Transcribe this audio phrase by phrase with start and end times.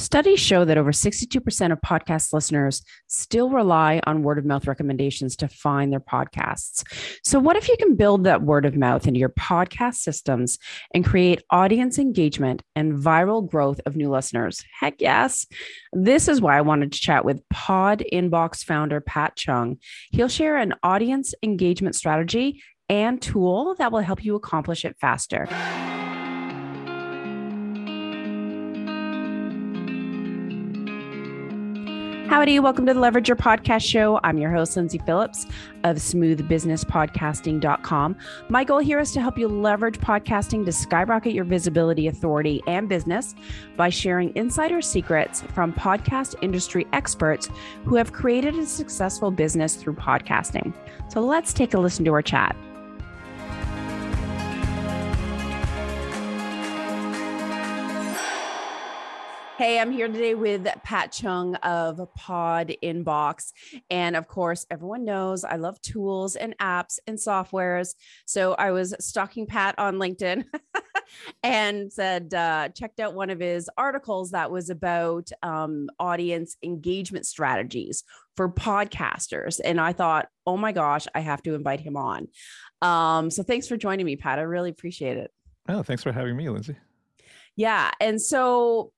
[0.00, 5.36] Studies show that over 62% of podcast listeners still rely on word of mouth recommendations
[5.36, 6.82] to find their podcasts.
[7.22, 10.58] So, what if you can build that word of mouth into your podcast systems
[10.94, 14.64] and create audience engagement and viral growth of new listeners?
[14.80, 15.46] Heck yes.
[15.92, 19.76] This is why I wanted to chat with Pod Inbox founder Pat Cheung.
[20.12, 25.46] He'll share an audience engagement strategy and tool that will help you accomplish it faster.
[32.30, 34.20] Howdy, welcome to the Leverage Your Podcast Show.
[34.22, 35.46] I'm your host, Lindsay Phillips
[35.82, 38.16] of smoothbusinesspodcasting.com.
[38.48, 42.88] My goal here is to help you leverage podcasting to skyrocket your visibility, authority, and
[42.88, 43.34] business
[43.76, 47.50] by sharing insider secrets from podcast industry experts
[47.84, 50.72] who have created a successful business through podcasting.
[51.08, 52.54] So let's take a listen to our chat.
[59.60, 63.52] Hey, I'm here today with Pat Cheung of Pod Inbox.
[63.90, 67.94] And of course, everyone knows I love tools and apps and softwares.
[68.24, 70.46] So I was stalking Pat on LinkedIn
[71.42, 77.26] and said, uh, checked out one of his articles that was about um, audience engagement
[77.26, 78.02] strategies
[78.36, 79.60] for podcasters.
[79.62, 82.28] And I thought, oh my gosh, I have to invite him on.
[82.80, 84.38] Um, so thanks for joining me, Pat.
[84.38, 85.30] I really appreciate it.
[85.68, 86.76] Oh, thanks for having me, Lindsay.
[87.56, 87.90] Yeah.
[88.00, 88.92] And so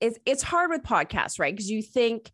[0.00, 1.54] it's it's hard with podcasts, right?
[1.54, 2.30] Because you think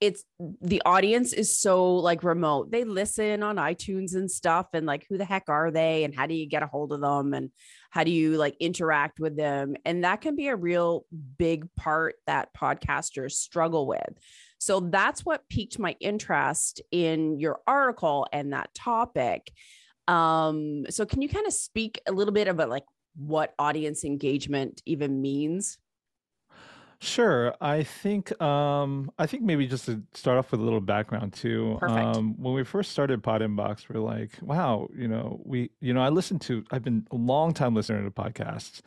[0.00, 0.22] it's
[0.60, 2.70] the audience is so like remote.
[2.70, 6.26] They listen on iTunes and stuff, and like who the heck are they, and how
[6.26, 7.50] do you get a hold of them, and
[7.90, 11.04] how do you like interact with them, and that can be a real
[11.36, 14.18] big part that podcasters struggle with.
[14.58, 19.50] So that's what piqued my interest in your article and that topic.
[20.06, 22.84] Um, so can you kind of speak a little bit about like
[23.16, 25.78] what audience engagement even means?
[27.00, 27.54] Sure.
[27.60, 31.76] I think um I think maybe just to start off with a little background too.
[31.78, 32.16] Perfect.
[32.16, 35.94] Um when we first started Pod Inbox, we are like, wow, you know, we you
[35.94, 38.80] know, I listened to I've been a long time listener to podcasts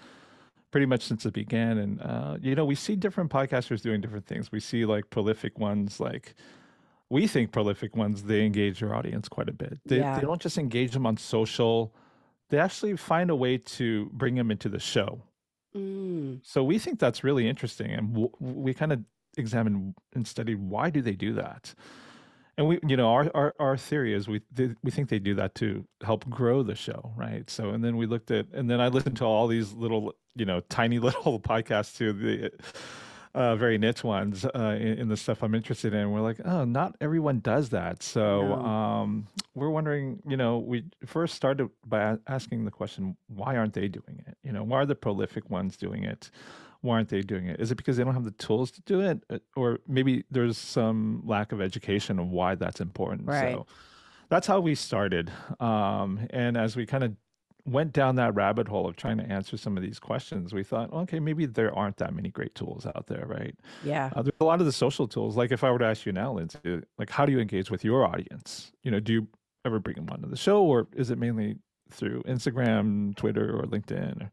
[0.71, 4.25] pretty much since it began and uh you know, we see different podcasters doing different
[4.27, 4.51] things.
[4.51, 6.35] We see like prolific ones like
[7.09, 9.79] we think prolific ones they engage their audience quite a bit.
[9.85, 10.15] They Yeah.
[10.15, 11.93] they don't just engage them on social.
[12.49, 15.23] They actually find a way to bring them into the show.
[15.75, 19.03] Mm, So we think that's really interesting, and w- we kind of
[19.37, 21.73] examined and studied why do they do that.
[22.57, 24.41] And we, you know, our our, our theory is we
[24.83, 27.49] we think they do that to help grow the show, right?
[27.49, 30.45] So, and then we looked at, and then I listened to all these little, you
[30.45, 32.51] know, tiny little podcasts too, the
[33.33, 36.11] uh, very niche ones uh, in, in the stuff I'm interested in.
[36.11, 38.03] We're like, oh, not everyone does that.
[38.03, 38.53] So no.
[38.55, 43.87] um, we're wondering, you know, we first started by asking the question, why aren't they
[43.87, 44.37] doing it?
[44.43, 46.29] You know, why are the prolific ones doing it?
[46.81, 47.59] Why aren't they doing it?
[47.59, 49.23] Is it because they don't have the tools to do it?
[49.29, 53.27] Uh, Or maybe there's some lack of education of why that's important.
[53.27, 53.53] Right.
[53.53, 53.67] So
[54.29, 55.31] that's how we started.
[55.59, 57.13] Um, and as we kind of
[57.65, 60.91] went down that rabbit hole of trying to answer some of these questions, we thought,
[60.93, 63.55] okay, maybe there aren't that many great tools out there, right?
[63.83, 64.09] yeah.
[64.15, 65.37] Uh, there's a lot of the social tools.
[65.37, 67.83] Like if I were to ask you now, Lindsay, like how do you engage with
[67.83, 68.71] your audience?
[68.83, 69.27] You know, do you
[69.65, 71.57] ever bring them onto the show, or is it mainly
[71.91, 74.23] through Instagram, Twitter, or LinkedIn?
[74.23, 74.31] Or,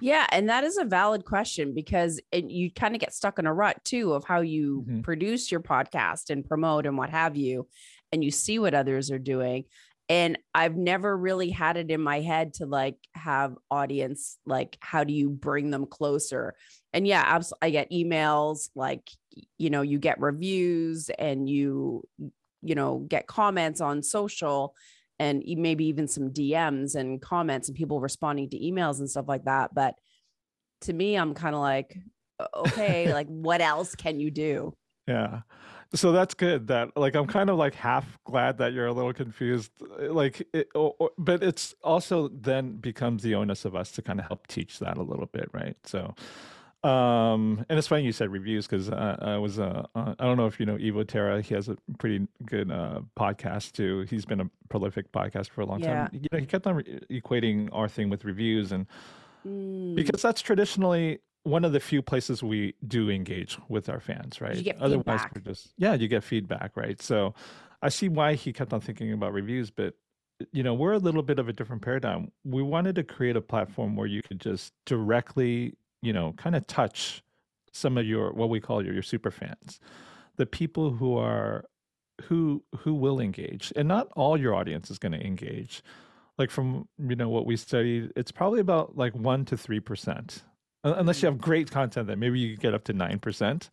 [0.00, 3.46] Yeah, and that is a valid question because it, you kind of get stuck in
[3.46, 5.02] a rut too of how you Mhm.
[5.02, 7.68] produce your podcast and promote and what have you,
[8.12, 9.64] and you see what others are doing.
[10.10, 15.04] And I've never really had it in my head to like have audience like how
[15.04, 16.56] do you bring them closer?
[16.92, 19.08] And yeah, abs- I get emails like
[19.56, 22.02] you know you get reviews and you
[22.60, 24.74] you know get comments on social
[25.20, 29.44] and maybe even some DMs and comments and people responding to emails and stuff like
[29.44, 29.72] that.
[29.72, 29.94] But
[30.82, 31.96] to me, I'm kind of like,
[32.56, 34.74] okay, like what else can you do?
[35.06, 35.40] yeah.
[35.92, 36.68] So that's good.
[36.68, 39.72] That like I'm kind of like half glad that you're a little confused.
[39.82, 44.02] uh, Like, it, or, or- but it's also then becomes the onus of us to
[44.02, 45.76] kind of help teach that a little bit, right?
[45.84, 46.14] So,
[46.88, 50.36] um, and it's funny you said reviews because uh, I was uh, uh, I don't
[50.36, 51.42] know if you know Evo Terra.
[51.42, 54.06] He has a pretty good uh, podcast too.
[54.08, 56.06] He's been a prolific podcast for a long Yeah.
[56.06, 56.08] time.
[56.12, 58.86] You know, he kept on re- equating our thing with reviews, and
[59.46, 64.40] Mm, because that's traditionally one of the few places we do engage with our fans,
[64.40, 64.56] right?
[64.80, 65.32] Otherwise, feedback.
[65.34, 67.00] we're just yeah, you get feedback, right?
[67.00, 67.34] So
[67.82, 69.94] I see why he kept on thinking about reviews, but
[70.52, 72.32] you know, we're a little bit of a different paradigm.
[72.44, 76.66] We wanted to create a platform where you could just directly, you know, kind of
[76.66, 77.22] touch
[77.72, 79.80] some of your what we call your, your super fans,
[80.36, 81.64] the people who are
[82.24, 85.82] who who will engage, and not all your audience is going to engage.
[86.38, 90.42] Like from you know what we studied, it's probably about like one to three percent
[90.84, 93.68] unless you have great content that maybe you get up to 9%.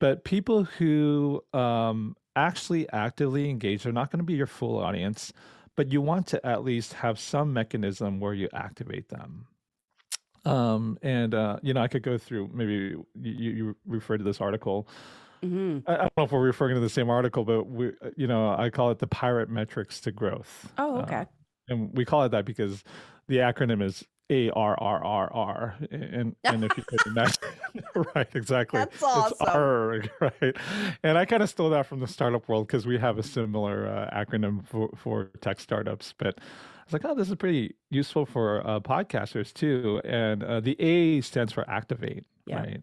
[0.00, 5.32] But people who um, actually actively engage, they're not going to be your full audience,
[5.76, 9.46] but you want to at least have some mechanism where you activate them.
[10.44, 14.40] Um, and, uh, you know, I could go through maybe you, you refer to this
[14.40, 14.86] article.
[15.42, 15.90] Mm-hmm.
[15.90, 18.54] I, don't know if we're referring to the same article, but we, uh, you know,
[18.54, 20.70] I call it the pirate metrics to growth.
[20.78, 21.16] Oh, okay.
[21.16, 21.24] Uh,
[21.68, 22.82] and we call it that because
[23.28, 27.42] the acronym is a R R R R, and and if you could imagine,
[28.14, 30.56] right, exactly, that's awesome, it's R, right?
[31.02, 33.86] And I kind of stole that from the startup world because we have a similar
[33.86, 36.14] uh, acronym for for tech startups.
[36.16, 40.00] But I was like, oh, this is pretty useful for uh, podcasters too.
[40.04, 42.56] And uh, the A stands for activate, yeah.
[42.60, 42.82] right?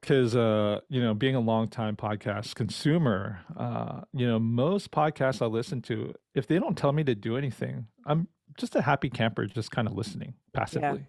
[0.00, 5.42] Because uh, you know, being a long time podcast consumer, uh, you know, most podcasts
[5.42, 9.10] I listen to, if they don't tell me to do anything, I'm just a happy
[9.10, 11.06] camper just kind of listening passively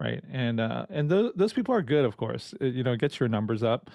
[0.00, 0.06] yeah.
[0.06, 0.24] right?
[0.32, 2.54] And uh and those those people are good of course.
[2.60, 3.90] It, you know it gets your numbers up.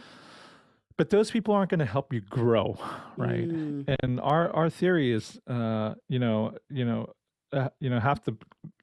[0.98, 2.78] But those people aren't going to help you grow
[3.18, 3.48] right?
[3.48, 3.96] Mm.
[4.02, 7.14] and our our theory is uh you know you know
[7.52, 8.36] uh, you know half the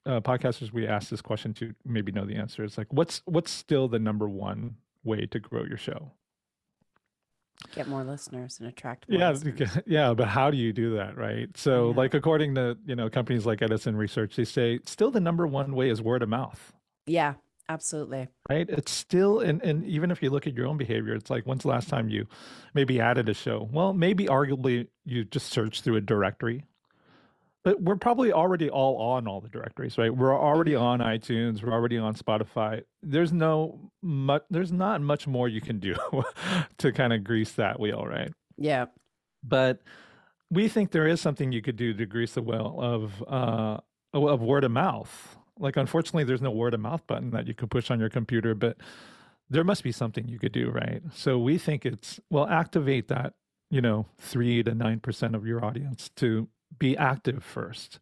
[0.05, 2.63] uh, podcasters we ask this question to maybe know the answer.
[2.63, 6.11] Is like what's what's still the number one way to grow your show
[7.73, 9.77] get more listeners and attract more yeah listeners.
[9.85, 11.49] yeah but how do you do that right?
[11.55, 11.97] So yeah.
[11.97, 15.75] like according to you know companies like edison research they say still the number one
[15.75, 16.73] way is word of mouth.
[17.05, 17.35] Yeah
[17.69, 18.29] absolutely.
[18.49, 18.69] Right?
[18.69, 21.63] It's still and, and even if you look at your own behavior it's like when's
[21.63, 22.27] the last time you
[22.73, 23.67] maybe added a show?
[23.71, 26.63] Well maybe arguably you just search through a directory
[27.67, 30.15] but we're probably already all on all the directories, right?
[30.15, 30.83] We're already mm-hmm.
[30.83, 31.61] on iTunes.
[31.61, 32.83] We're already on Spotify.
[33.03, 34.43] There's no much.
[34.49, 35.93] There's not much more you can do
[36.77, 38.31] to kind of grease that wheel, right?
[38.55, 38.85] Yeah.
[39.43, 39.81] But
[40.49, 43.79] we think there is something you could do to grease the wheel of uh,
[44.13, 45.35] of word of mouth.
[45.59, 48.55] Like, unfortunately, there's no word of mouth button that you could push on your computer,
[48.55, 48.77] but
[49.49, 51.01] there must be something you could do, right?
[51.13, 53.33] So we think it's well, activate that
[53.69, 56.47] you know three to nine percent of your audience to
[56.77, 57.99] be active first.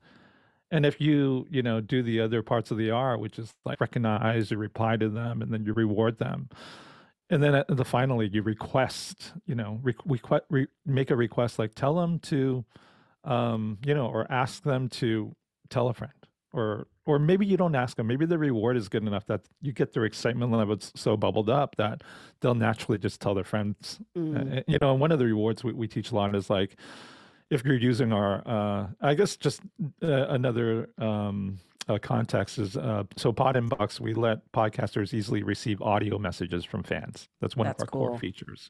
[0.71, 3.79] And if you, you know, do the other parts of the R, which is like
[3.79, 6.49] recognize, you reply to them, and then you reward them,
[7.29, 11.75] and then at the finally you request, you know, request, re- make a request like
[11.75, 12.65] tell them to,
[13.23, 15.35] um, you know, or ask them to
[15.69, 16.13] tell a friend,
[16.51, 18.07] or or maybe you don't ask them.
[18.07, 21.75] Maybe the reward is good enough that you get their excitement level so bubbled up
[21.75, 22.01] that
[22.41, 23.99] they'll naturally just tell their friends.
[24.17, 24.57] Mm.
[24.57, 26.75] Uh, you know, and one of the rewards we, we teach a lot is like
[27.49, 29.61] if you're using our, uh, I guess just
[30.01, 35.81] uh, another um, uh, context is uh, so Pod Inbox, we let podcasters easily receive
[35.81, 37.29] audio messages from fans.
[37.41, 38.07] That's one That's of our cool.
[38.09, 38.69] core features.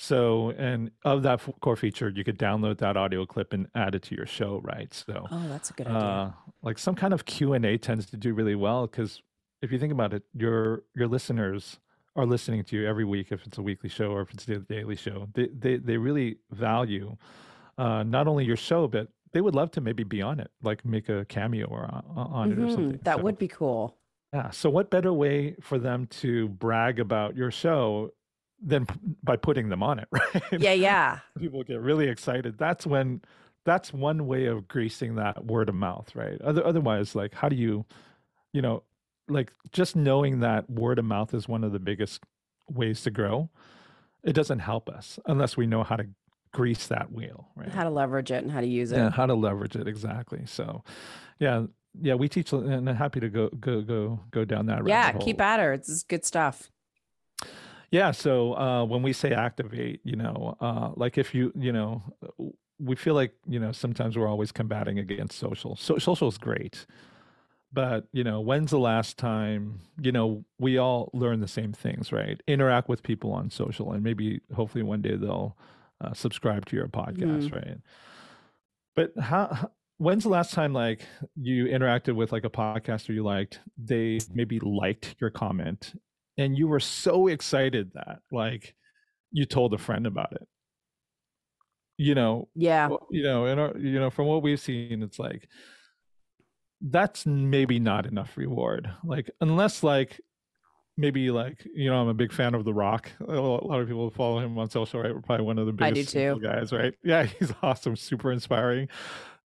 [0.00, 4.02] So, and of that core feature, you could download that audio clip and add it
[4.04, 4.94] to your show, right?
[4.94, 5.98] So, oh, that's a good idea.
[5.98, 6.32] Uh,
[6.62, 9.20] like some kind of Q and A tends to do really well because
[9.60, 11.80] if you think about it, your your listeners
[12.14, 14.58] are listening to you every week if it's a weekly show or if it's a
[14.60, 15.26] daily show.
[15.34, 17.16] They they they really value
[17.78, 20.84] uh, not only your show, but they would love to maybe be on it, like
[20.84, 22.60] make a cameo or on, on mm-hmm.
[22.60, 22.74] it or mm-hmm.
[22.74, 23.00] something.
[23.04, 23.96] That so, would be cool.
[24.32, 24.50] Yeah.
[24.50, 28.10] So, what better way for them to brag about your show
[28.60, 30.60] than p- by putting them on it, right?
[30.60, 31.20] Yeah, yeah.
[31.38, 32.58] People get really excited.
[32.58, 33.22] That's when,
[33.64, 36.40] that's one way of greasing that word of mouth, right?
[36.42, 37.86] Other, otherwise, like, how do you,
[38.52, 38.82] you know,
[39.28, 42.22] like just knowing that word of mouth is one of the biggest
[42.68, 43.50] ways to grow,
[44.24, 46.06] it doesn't help us unless we know how to
[46.58, 47.68] grease that wheel, right?
[47.68, 48.96] How to leverage it and how to use it.
[48.96, 50.42] Yeah, how to leverage it exactly.
[50.44, 50.82] So,
[51.38, 51.66] yeah,
[52.02, 54.84] yeah, we teach, and I'm happy to go go go go down that.
[54.84, 55.72] Yeah, keep at her.
[55.72, 56.68] It's good stuff.
[57.92, 58.10] Yeah.
[58.10, 62.02] So uh, when we say activate, you know, uh, like if you, you know,
[62.80, 65.76] we feel like you know sometimes we're always combating against social.
[65.76, 66.86] So social is great,
[67.72, 72.10] but you know, when's the last time you know we all learn the same things,
[72.10, 72.42] right?
[72.48, 75.56] Interact with people on social, and maybe hopefully one day they'll
[76.00, 77.54] uh, subscribe to your podcast, mm.
[77.54, 77.78] right?
[78.94, 79.70] But how?
[79.98, 81.02] When's the last time like
[81.34, 83.60] you interacted with like a podcaster you liked?
[83.76, 85.94] They maybe liked your comment,
[86.36, 88.74] and you were so excited that like
[89.32, 90.46] you told a friend about it.
[91.96, 92.88] You know, yeah.
[93.10, 95.48] You know, and you know, from what we've seen, it's like
[96.80, 98.90] that's maybe not enough reward.
[99.02, 100.20] Like unless like
[100.98, 103.10] maybe like you know I'm a big fan of The Rock.
[103.26, 105.14] A lot of people follow him on social, right?
[105.14, 106.92] We're probably one of the biggest guys, right?
[107.04, 108.88] Yeah, he's awesome, super inspiring.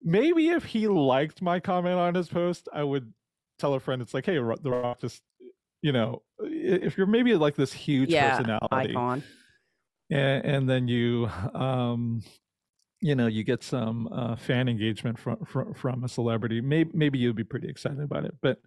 [0.01, 3.13] Maybe if he liked my comment on his post, I would
[3.59, 5.21] tell a friend, it's like, hey, The Rock, just
[5.81, 9.23] you know, if you're maybe like this huge yeah, personality, icon,
[10.09, 12.23] and, and then you, um,
[12.99, 17.19] you know, you get some uh, fan engagement from, from from a celebrity, maybe maybe
[17.19, 18.59] you'd be pretty excited about it, but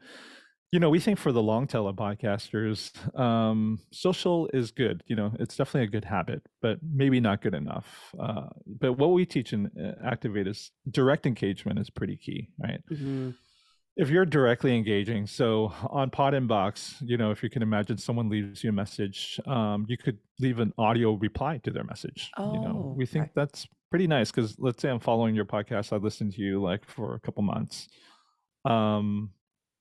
[0.72, 5.02] you know, we think for the long tail of podcasters, um, social is good.
[5.06, 8.14] You know, it's definitely a good habit, but maybe not good enough.
[8.18, 12.80] Uh, but what we teach in uh, Activate is direct engagement is pretty key, right?
[12.90, 13.30] Mm-hmm.
[13.96, 18.28] If you're directly engaging, so on Pod Inbox, you know, if you can imagine someone
[18.28, 22.30] leaves you a message, um, you could leave an audio reply to their message.
[22.36, 25.46] Oh, you know, oh, we think that's pretty nice because let's say I'm following your
[25.46, 27.88] podcast, I listened to you like for a couple months.
[28.66, 29.30] Um,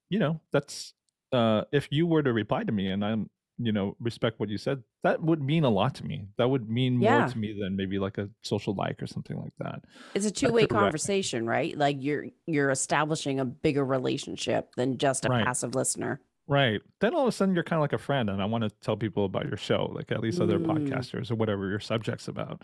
[0.10, 0.94] you know, that's
[1.32, 4.58] uh, if you were to reply to me and I'm, you know, respect what you
[4.58, 6.28] said, that would mean a lot to me.
[6.38, 7.20] That would mean yeah.
[7.20, 9.82] more to me than maybe like a social like or something like that.
[10.14, 11.76] It's a two-way conversation, right?
[11.78, 15.46] Like you're you're establishing a bigger relationship than just a right.
[15.46, 16.20] passive listener.
[16.48, 16.82] Right.
[17.00, 18.70] Then all of a sudden you're kind of like a friend and I want to
[18.82, 20.66] tell people about your show, like at least other mm.
[20.66, 22.62] podcasters or whatever your subject's about.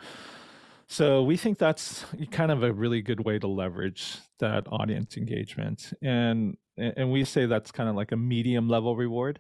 [0.88, 5.94] So we think that's kind of a really good way to leverage that audience engagement.
[6.02, 9.40] And and we say that's kind of like a medium level reward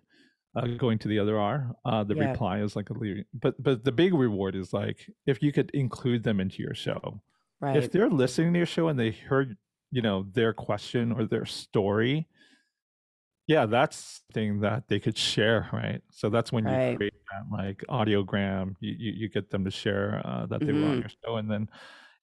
[0.55, 2.31] uh, going to the other r uh, the yeah.
[2.31, 2.93] reply is like a
[3.33, 7.21] but but the big reward is like if you could include them into your show
[7.59, 9.57] right if they're listening to your show and they heard
[9.91, 12.27] you know their question or their story
[13.47, 16.91] yeah that's thing that they could share right so that's when right.
[16.91, 20.67] you create that like audiogram you, you, you get them to share uh, that they
[20.67, 20.81] mm-hmm.
[20.81, 21.01] were on mm-hmm.
[21.01, 21.69] your show and then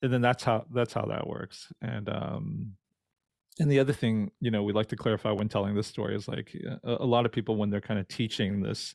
[0.02, 2.72] and then that's how that's how that works and um
[3.58, 6.28] and the other thing you know we like to clarify when telling this story is
[6.28, 8.94] like a, a lot of people when they're kind of teaching this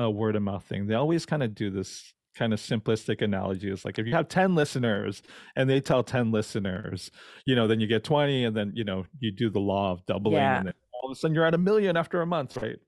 [0.00, 3.68] uh, word of mouth thing they always kind of do this kind of simplistic analogy
[3.68, 5.22] is like if you have 10 listeners
[5.56, 7.10] and they tell 10 listeners
[7.46, 10.04] you know then you get 20 and then you know you do the law of
[10.06, 10.58] doubling yeah.
[10.58, 12.78] and then all of a sudden you're at a million after a month right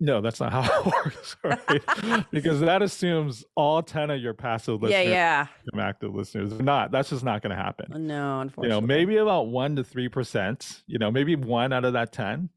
[0.00, 2.24] no, that's not how it works, right?
[2.30, 5.80] because that assumes all 10 of your passive listeners yeah, yeah.
[5.80, 6.52] active listeners.
[6.60, 8.06] Not that's just not gonna happen.
[8.06, 8.76] No, unfortunately.
[8.76, 12.12] You know, maybe about one to three percent, you know, maybe one out of that
[12.12, 12.48] 10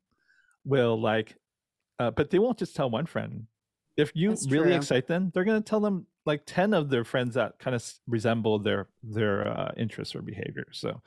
[0.66, 1.36] will like
[2.00, 3.46] uh, but they won't just tell one friend.
[3.98, 4.76] If you that's really true.
[4.76, 8.60] excite them, they're gonna tell them like 10 of their friends that kind of resemble
[8.60, 10.68] their their uh, interests or behavior.
[10.72, 11.02] So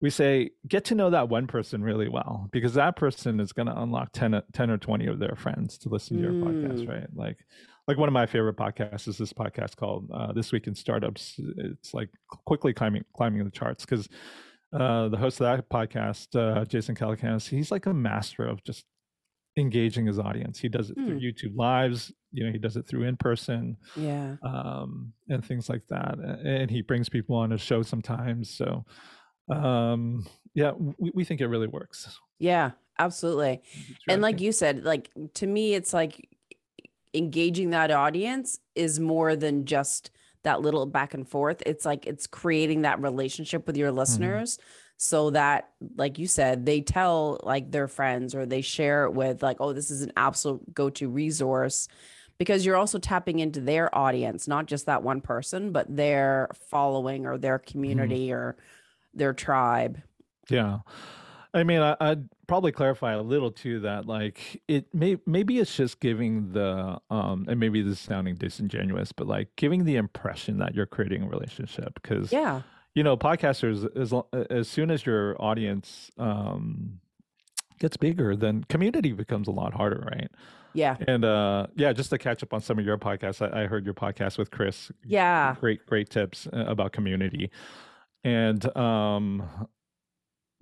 [0.00, 3.66] we say get to know that one person really well because that person is going
[3.66, 6.42] to unlock 10, 10 or 20 of their friends to listen to your mm.
[6.42, 7.38] podcast right like
[7.86, 11.34] like one of my favorite podcasts is this podcast called uh, this week in startups
[11.58, 12.08] it's like
[12.46, 14.08] quickly climbing climbing the charts because
[14.72, 18.84] uh, the host of that podcast uh, jason calacanis he's like a master of just
[19.56, 21.06] engaging his audience he does it mm.
[21.06, 25.68] through youtube lives you know he does it through in person yeah um and things
[25.68, 26.14] like that
[26.44, 28.84] and he brings people on his show sometimes so
[29.50, 33.60] um yeah we, we think it really works yeah absolutely
[34.08, 36.28] and like you said like to me it's like
[37.14, 40.10] engaging that audience is more than just
[40.42, 43.98] that little back and forth it's like it's creating that relationship with your mm-hmm.
[43.98, 44.66] listeners mm-hmm.
[44.96, 49.42] so that like you said they tell like their friends or they share it with
[49.42, 51.88] like oh this is an absolute go-to resource
[52.38, 57.26] because you're also tapping into their audience not just that one person but their following
[57.26, 57.72] or their mm-hmm.
[57.72, 58.36] community mm-hmm.
[58.36, 58.56] or
[59.14, 60.02] their tribe.
[60.48, 60.78] Yeah.
[61.52, 65.76] I mean, I, would probably clarify a little too that like it may maybe it's
[65.76, 70.58] just giving the um and maybe this is sounding disingenuous, but like giving the impression
[70.58, 72.62] that you're creating a relationship because yeah,
[72.94, 74.12] you know, podcasters as
[74.50, 77.00] as soon as your audience um
[77.80, 80.30] gets bigger, then community becomes a lot harder, right?
[80.72, 80.96] Yeah.
[81.08, 83.84] And uh yeah, just to catch up on some of your podcasts, I, I heard
[83.84, 84.92] your podcast with Chris.
[85.04, 85.56] Yeah.
[85.58, 87.50] Great, great tips uh, about community
[88.24, 89.42] and um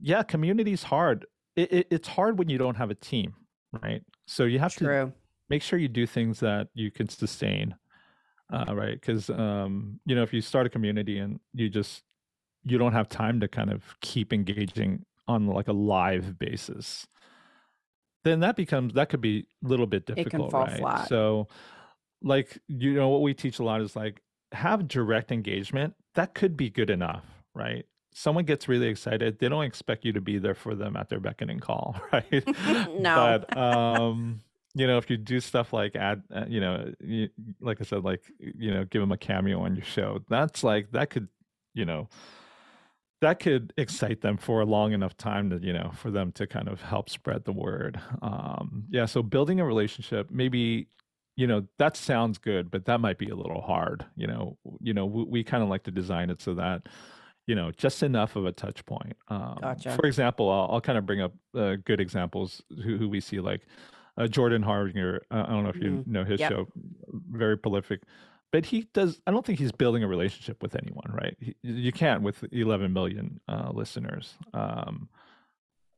[0.00, 1.27] yeah community's hard.
[1.57, 3.35] It, it, it's hard when you don't have a team
[3.83, 4.03] right?
[4.27, 5.07] So you have True.
[5.07, 5.12] to
[5.50, 7.75] make sure you do things that you can sustain
[8.53, 8.99] uh, right?
[9.00, 12.03] Because um you know if you start a community and you just
[12.65, 17.07] you don't have time to kind of keep engaging on like a live basis
[18.25, 20.79] then that becomes that could be a little bit difficult right?
[20.79, 21.09] flat.
[21.09, 21.49] so
[22.23, 24.21] like you know what we teach a lot is like
[24.53, 25.95] have direct engagement.
[26.15, 27.25] That could be good enough
[27.59, 27.85] right?
[28.15, 29.38] Someone gets really excited.
[29.38, 32.45] They don't expect you to be there for them at their beckoning call, right?
[32.99, 33.45] no.
[33.49, 34.41] But um,
[34.75, 37.29] you know, if you do stuff like add, uh, you know, you,
[37.61, 40.21] like I said, like you know, give them a cameo on your show.
[40.29, 41.29] That's like that could,
[41.75, 42.09] you know,
[43.21, 46.47] that could excite them for a long enough time to you know for them to
[46.47, 50.88] kind of help spread the word um yeah so building a relationship maybe
[51.37, 54.95] you know that sounds good but that might be a little hard you know you
[54.95, 56.83] know we, we kind of like to design it so that
[57.49, 59.97] you know just enough of a touch point um, gotcha.
[59.97, 63.40] for example I'll, I'll, kind of bring up uh, good examples who, who we see
[63.40, 63.62] like
[64.17, 66.12] uh, jordan harbinger uh, i don't know if you mm-hmm.
[66.12, 66.52] know his yep.
[66.52, 66.69] show
[67.33, 68.02] very prolific
[68.52, 71.90] but he does i don't think he's building a relationship with anyone right he, you
[71.90, 75.09] can't with 11 million uh, listeners um,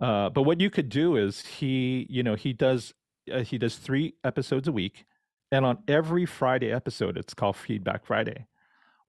[0.01, 2.95] Uh, but what you could do is he, you know, he does
[3.33, 5.05] uh, he does three episodes a week,
[5.53, 8.47] and on every Friday episode, it's called Feedback Friday,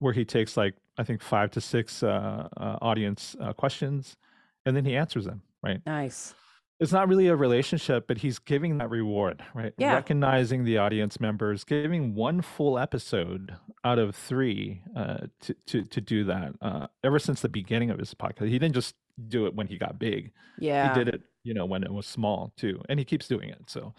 [0.00, 4.18] where he takes like I think five to six uh, uh, audience uh, questions,
[4.66, 5.40] and then he answers them.
[5.62, 5.80] Right.
[5.86, 6.34] Nice.
[6.78, 9.72] It's not really a relationship, but he's giving that reward, right?
[9.78, 9.94] Yeah.
[9.94, 16.00] Recognizing the audience members, giving one full episode out of three uh, to to to
[16.02, 16.52] do that.
[16.60, 18.94] Uh, ever since the beginning of his podcast, he didn't just
[19.28, 20.32] do it when he got big.
[20.58, 20.92] Yeah.
[20.92, 23.62] He did it, you know, when it was small too, and he keeps doing it.
[23.68, 23.94] So,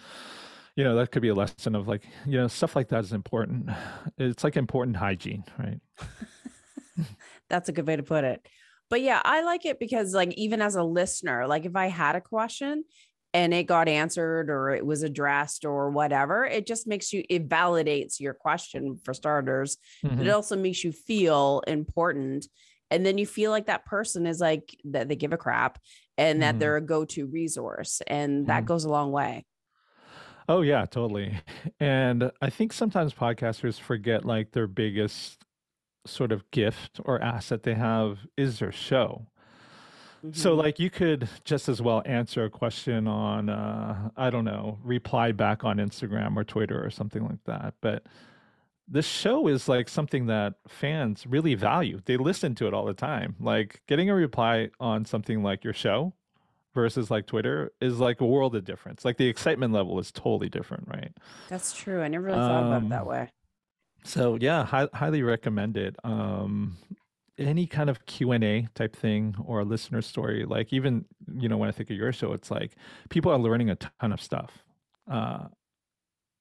[0.76, 3.12] you know, that could be a lesson of like, you know, stuff like that is
[3.12, 3.70] important.
[4.20, 5.80] It's like important hygiene, right?
[7.50, 8.46] That's a good way to put it.
[8.90, 12.16] But yeah, I like it because like even as a listener, like if I had
[12.16, 12.84] a question
[13.34, 17.48] and it got answered or it was addressed or whatever, it just makes you it
[17.48, 19.78] validates your question for starters.
[20.04, 20.28] But Mhm.
[20.28, 22.48] it also makes you feel important.
[22.90, 25.80] And then you feel like that person is like that they give a crap
[26.18, 26.60] and that Mhm.
[26.60, 28.02] they're a go-to resource.
[28.08, 28.68] And that Mhm.
[28.68, 29.46] goes a long way.
[30.50, 31.40] Oh yeah, totally.
[31.80, 35.44] And I think sometimes podcasters forget like their biggest
[36.06, 39.28] sort of gift or asset they have is their show.
[40.34, 40.58] So Mhm.
[40.60, 45.32] like you could just as well answer a question on uh I don't know, reply
[45.32, 47.74] back on Instagram or Twitter or something like that.
[47.82, 48.06] But
[48.88, 52.02] the show is like something that fans really value.
[52.06, 53.36] They listen to it all the time.
[53.40, 56.14] Like getting a reply on something like your show
[56.76, 59.04] versus like Twitter is like a world of difference.
[59.04, 61.12] Like the excitement level is totally different, right?
[61.50, 62.02] That's true.
[62.02, 63.32] I never really thought about it that Um, way.
[64.04, 65.96] So yeah, hi- highly recommend it.
[66.04, 66.78] Um,
[67.38, 71.06] any kind of Q and A type thing or a listener story, like even
[71.36, 72.76] you know when I think of your show, it's like
[73.10, 74.64] people are learning a ton of stuff.
[75.10, 75.48] Uh,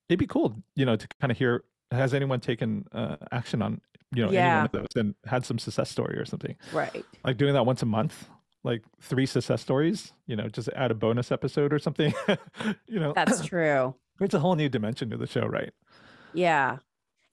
[0.08, 1.64] it'd be cool, you know, to kind of hear.
[1.92, 3.80] Has anyone taken uh, action on
[4.14, 6.56] you know any one of those and had some success story or something?
[6.72, 7.04] Right.
[7.24, 8.28] Like doing that once a month,
[8.62, 10.12] like three success stories.
[10.26, 12.14] You know, just add a bonus episode or something.
[12.86, 13.94] you know, That's true.
[14.20, 15.72] it's a whole new dimension to the show, right?
[16.32, 16.78] Yeah.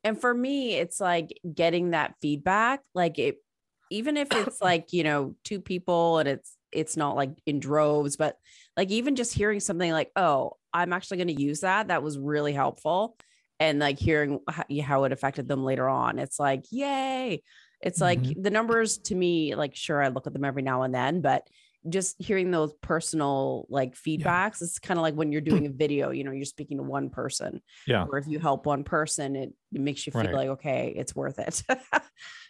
[0.08, 2.80] And for me, it's like getting that feedback.
[2.96, 3.44] Like it,
[3.92, 8.16] even if it's like, you know, two people and it's, it's not like in droves,
[8.16, 8.38] but
[8.78, 11.90] like even just hearing something like, oh, I'm actually going to use that.
[11.90, 13.18] That was really helpful.
[13.60, 16.20] And like hearing how, it affected them later on.
[16.20, 17.44] It's like, yay.
[17.82, 18.44] It's like Mhm.
[18.44, 21.46] the numbers to me, like, sure, I look at them every now and then, but
[21.90, 26.12] just hearing those personal like feedbacks, it's kind of like when you're doing a video,
[26.12, 28.06] you know, you're speaking to one person Yeah.
[28.10, 30.34] or if you help one person, it, it makes you feel Right.
[30.34, 31.64] like, okay, it's worth it.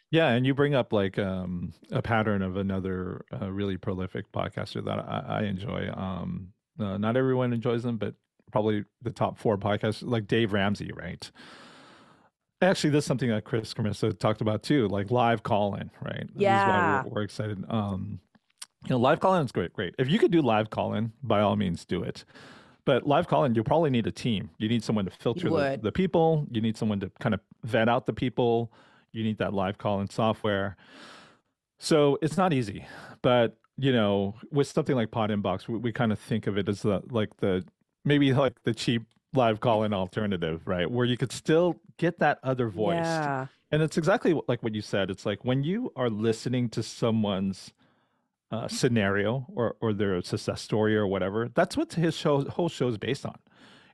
[0.10, 4.82] Yeah, and you bring up like um, a pattern of another uh, really prolific podcaster
[4.86, 5.89] that I, I enjoy.
[5.93, 8.15] Um, uh, not everyone enjoys them, but
[8.50, 11.30] probably the top four podcasts, like Dave Ramsey, right?
[12.62, 16.28] Actually, this is something that Chris Carmissa talked about too, like live call-in, right?
[16.34, 17.04] This is why Yeah.
[17.04, 17.63] we're, we're excited.
[17.67, 18.21] Um,
[18.88, 19.73] you know, live call-in is great.
[19.73, 19.95] Great.
[19.97, 22.23] If you could do live call-in, by all means, do it.
[22.86, 24.50] But live call-in, you probably need a team.
[24.60, 26.47] You need someone to filter the, the people.
[26.50, 28.71] You need someone to kind of vet out the people.
[29.12, 30.78] You need that live call-in software.
[31.80, 32.86] So it's not easy,
[33.21, 36.67] but you know, with something like Pod Inbox, we, we kind of think of it
[36.67, 37.63] as the like the
[38.06, 40.89] maybe like the cheap live call-in alternative, right?
[40.89, 42.95] Where you could still get that other voice.
[42.95, 43.47] Yeah.
[43.71, 45.12] And it's exactly like what you said.
[45.12, 47.73] It's like when you are listening to someone's
[48.52, 52.88] uh, scenario or or their success story or whatever, that's what his show whole show
[52.88, 53.36] is based on.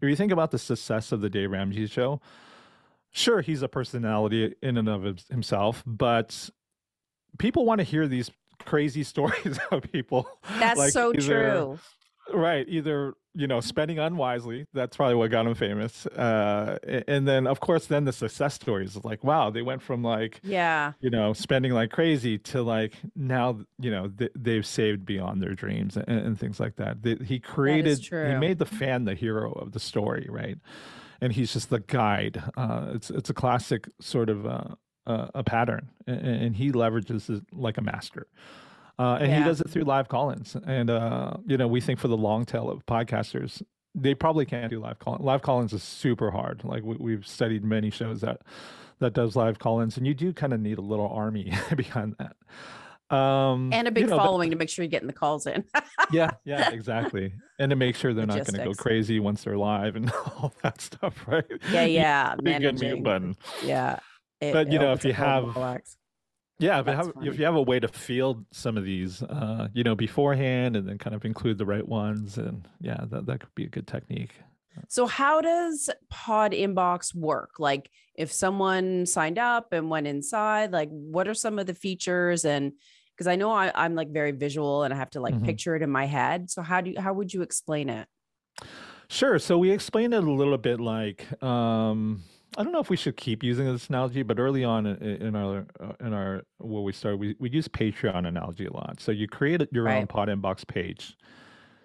[0.02, 2.20] If you think about the success of the Dave Ramsey show,
[3.12, 6.50] sure he's a personality in and of himself, but
[7.40, 8.30] people want to hear these
[8.66, 10.28] crazy stories of people.
[10.60, 11.20] That's like so either-
[11.52, 11.80] true.
[12.34, 12.66] Right.
[12.70, 14.66] Either, you know, spending unwisely.
[14.74, 16.06] That's probably what got him famous.
[16.08, 20.04] Uh, and then, of course, then the success stories is like, wow, they went from
[20.04, 20.94] like, Yeah.
[21.00, 25.56] you know, spending like crazy to like now, you know, th- they've saved beyond their
[25.56, 27.02] dreams and, and things like that.
[27.02, 28.38] They, he created, he true.
[28.40, 30.58] made the fan the hero of the story, right?
[31.20, 32.44] And he's just the guide.
[32.58, 34.76] Uh, it's it's a classic sort of uh,
[35.08, 38.28] uh, a pattern, and, and he leverages it like a master.
[39.00, 40.56] Uh, and he does it through live call-ins.
[40.68, 43.62] And uh, you know, we think for the long tail of podcasters,
[43.96, 45.18] they probably can't do live call.
[45.20, 46.64] Live call-ins is super hard.
[46.64, 48.42] Like we, we've studied many shows that
[49.00, 52.36] that does live call-ins, and you do kind of need a little army behind that.
[53.16, 55.46] Um, And a you big know, but- following to make sure you're getting the calls
[55.46, 55.64] in.
[56.12, 57.34] yeah, yeah, exactly.
[57.60, 60.54] And to make sure they're not going to go crazy once they're live and all
[60.64, 61.44] that stuff, right?
[61.72, 61.84] yeah.
[61.86, 62.36] Yeah.
[62.42, 63.04] Big good mute Managing.
[63.04, 63.36] button.
[63.64, 64.00] Yeah.
[64.40, 65.22] It- But, you know, if you up a
[65.60, 65.82] lot have-.
[66.64, 67.28] Yeah, but funny.
[67.28, 70.88] if you have a way to field some of these, uh, you know, beforehand and
[70.88, 73.88] then kind of include the right ones, and yeah, that, that could be a good
[73.88, 74.34] technique.
[74.88, 77.52] So how does pod inbox work?
[77.60, 82.44] Like if someone signed up and went inside, like what are some of the features
[82.46, 82.74] and
[83.14, 85.46] because I know I, I'm like very visual and I have to like Mhm.
[85.46, 86.50] picture it in my head.
[86.50, 88.08] So how do you, how would you explain it?
[89.10, 89.38] Sure.
[89.38, 92.24] So we explained it a little bit like um,
[92.58, 95.66] I don't know if we should keep using this analogy, but early on in, our
[95.80, 99.00] uh, in our where we started, we we use Patreon analogy a lot.
[99.00, 100.10] So you create your own Right.
[100.10, 101.18] Pod Inbox page.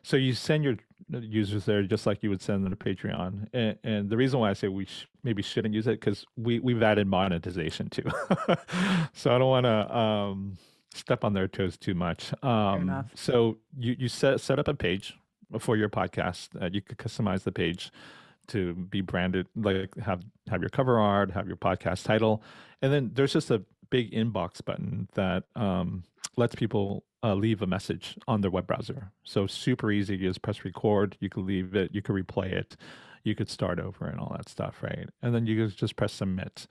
[0.02, 0.76] So you send your
[1.10, 3.48] users there just like you would send them to Patreon.
[3.52, 6.60] And, and the reason why I say we sh- maybe shouldn't use it because we
[6.60, 8.04] we've added monetization too.
[9.12, 10.58] so I don't want to um,
[10.94, 12.32] step on their toes too much.
[12.42, 15.14] Um, so you you set set up a page
[15.58, 16.48] for your podcast.
[16.60, 17.90] Uh, you could customize the page
[18.48, 22.42] to be branded, like have have your cover art, have your podcast title,
[22.82, 26.04] and then there's just a big inbox button that um,
[26.36, 29.12] lets people uh, leave a message on their web browser.
[29.24, 30.16] So super easy.
[30.16, 31.16] You just press record.
[31.20, 31.90] You could leave it.
[31.92, 32.76] You could replay it.
[33.24, 35.08] You could start over and all that stuff, right?
[35.22, 36.66] And then you just press submit.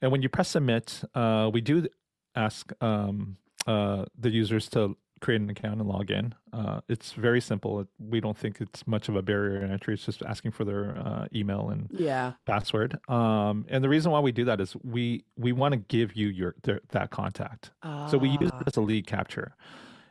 [0.00, 1.86] And when you press submit, uh, we do
[2.34, 6.34] ask um, uh, the users to create an account and log in.
[6.52, 7.86] Uh, it's very simple.
[7.98, 9.94] We don't think it's much of a barrier to entry.
[9.94, 12.32] It's just asking for their uh, email and Yeah.
[12.44, 12.98] password.
[13.08, 16.26] Um, and the reason why we do that is we we want to give you
[16.28, 17.70] your their, that contact.
[18.10, 19.54] So we use Ah, it as a lead capture,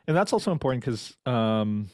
[0.08, 1.88] and that's also important because um,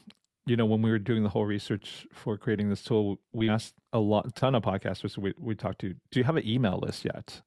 [0.46, 3.74] you know when we were doing the whole research for creating this tool, we asked
[3.92, 7.04] a lot ton of podcasters we we talked to, do you have an email list
[7.04, 7.42] yet?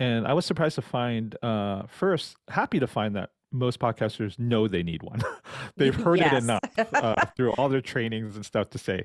[0.00, 4.66] And I was surprised to find uh, first happy to find that most podcasters know
[4.68, 5.22] they need one.
[5.76, 6.60] They've heard it enough
[6.92, 9.04] uh, through all their trainings and stuff to say,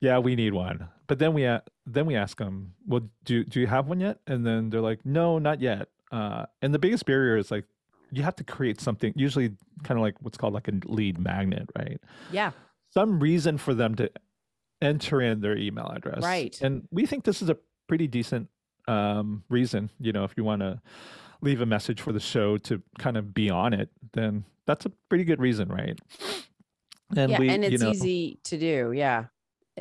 [0.00, 0.88] yeah, we need one.
[1.06, 4.18] But then we a- then we ask them, well, do do you have one yet?
[4.26, 5.88] And then they're like, no, not yet.
[6.10, 7.64] Uh, and the biggest barrier is like
[8.10, 9.52] you have to create something, usually
[9.84, 12.00] kind of like what's called like a lead magnet, right?
[12.30, 12.50] yeah.
[12.90, 14.10] Some reason for them to
[14.82, 16.60] enter in their email address, Right.
[16.60, 17.56] And we think this is a
[17.88, 18.48] pretty decent
[18.86, 19.88] um, reason.
[19.98, 20.80] You know, if you want to
[21.42, 24.92] leave a message for the show to kind of be on it, then that's a
[25.08, 25.98] pretty good reason, right?
[27.16, 27.38] And yeah.
[27.38, 28.92] we, and you it's know, easy to do.
[28.94, 29.26] Yeah.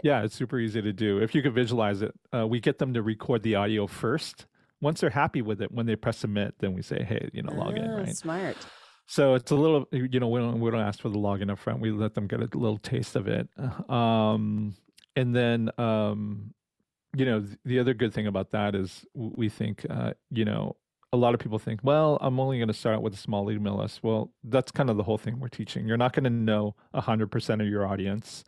[0.04, 1.20] yeah, it's super easy to do.
[1.20, 4.48] If you could visualize it, uh, we get them to record the audio first.
[4.82, 7.54] Once they're happy with it, when they press submit, then we say, "Hey, you know,
[7.54, 8.16] log in." Ah, Right.
[8.16, 8.58] Smart.
[9.06, 11.60] So it's a little, you know, we don't we don't ask for the login up
[11.60, 11.82] front.
[11.82, 13.48] We let them get a little taste of it,
[13.90, 14.74] um,
[15.16, 16.54] and then, um,
[17.16, 20.78] you know, the other good thing about that is we think, uh, you know,
[21.14, 23.52] a lot of people think, well, I'm only going to start out with a small
[23.52, 24.00] email list.
[24.02, 25.86] Well, that's kind of the whole thing we're teaching.
[25.88, 28.44] You're not going to know hundred percent of your audience,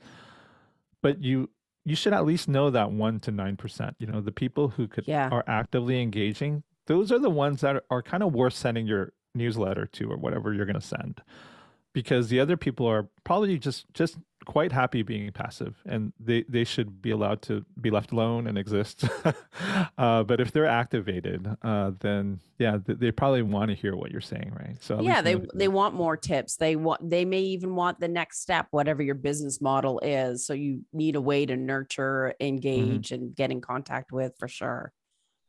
[1.01, 1.49] but you
[1.85, 3.95] you should at least know that one to nine percent.
[3.99, 5.29] You know, the people who could Yeah.
[5.29, 6.63] are actively engaging.
[6.87, 10.17] Those are the ones that are, are kind of worth sending your newsletter to or
[10.17, 11.21] whatever you're going to send,
[11.93, 16.63] because the other people are probably just just quite happy being passive, and they they
[16.65, 19.05] should be allowed to be left alone and exist.
[19.97, 24.11] uh, but if they're activated, uh, then yeah, th- they probably want to hear what
[24.11, 24.75] you're saying, right?
[24.81, 28.07] So yeah they know- they want more tips they want they may even want the
[28.07, 32.47] next step whatever your business model is so you need a way to nurture Mm-hmm.
[32.47, 34.91] engage and get in contact with for sure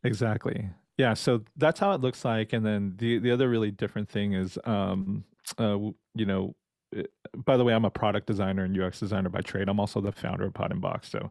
[0.05, 0.69] Exactly.
[0.99, 1.15] Yeah.
[1.15, 2.53] So that's how it looks like.
[2.53, 5.25] And then the the other really different thing is, um,
[5.59, 5.79] uh,
[6.15, 6.55] you know,
[6.97, 7.03] uh,
[7.35, 9.69] by the way, I'm a product designer and UX designer by trade.
[9.69, 11.31] I'm also the founder of Pod Inbox, so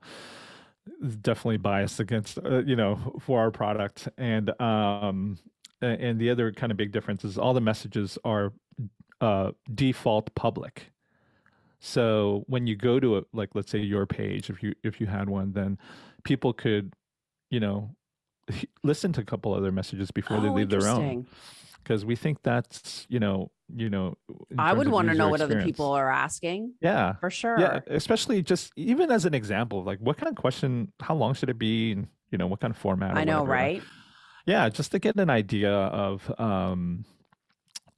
[1.21, 4.07] definitely biased against, uh, you know, for our product.
[4.17, 5.37] And um,
[5.81, 8.53] and the other kind of big difference is all the messages are
[9.21, 10.91] uh, default public.
[11.79, 15.07] So when you go to a like let's say your page, if you if you
[15.07, 15.77] had one, then
[16.23, 16.93] people could,
[17.49, 17.95] you know,
[18.83, 21.27] listen to a couple other messages before they oh leave their own
[21.83, 24.15] because we think that's you know you know
[24.57, 27.13] i would want to know what other people are asking yeah.
[27.15, 27.59] for sure.
[27.59, 31.49] yeah especially just even as an example like what kind of question how long should
[31.49, 33.51] it be and you know what kind of format i know whatever.
[33.51, 33.83] right?
[34.45, 37.05] Yeah just to get an idea of um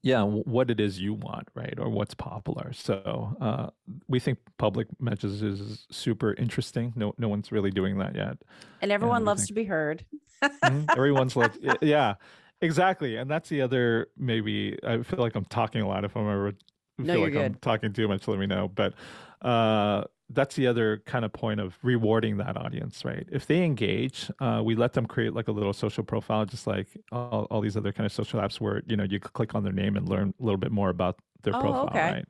[0.03, 2.71] yeah what it is you want right or what's popular.
[2.73, 3.67] So uh
[4.07, 6.93] we think public messages is super interesting.
[6.95, 8.37] No no one's really doing that yet.
[8.81, 10.05] And everyone we loves think- to be heard.
[10.43, 10.85] Mhm.
[10.95, 12.15] Everyone's like, yeah,
[12.61, 13.17] exactly.
[13.17, 14.77] And that's the other maybe.
[14.83, 16.03] I feel like I'm talking a lot.
[16.05, 16.53] If I'm ever
[16.97, 18.67] feel No, you're like I'm talking too much, let me know.
[18.67, 18.93] But
[19.41, 23.27] uh, that's the other kind of point of rewarding that audience, right?
[23.31, 26.87] If they engage, uh, we let them create like a little social profile, just like
[27.11, 29.63] all, all these other kind of social apps where you know you could click on
[29.63, 32.11] their name and learn a little bit more about their Oh, profile, okay.
[32.11, 32.25] right?